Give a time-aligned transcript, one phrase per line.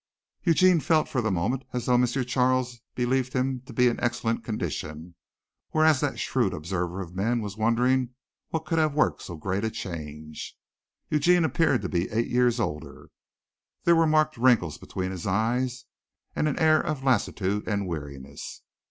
[0.43, 2.07] Eugene felt for the moment as though M.
[2.07, 5.13] Charles believed him to be in excellent condition,
[5.73, 8.09] whereas that shrewd observer of men was wondering
[8.49, 10.57] what could have worked so great a change.
[11.11, 13.11] Eugene appeared to be eight years older.
[13.83, 15.85] There were marked wrinkles between his eyes
[16.35, 18.63] and an air of lassitude and weariness.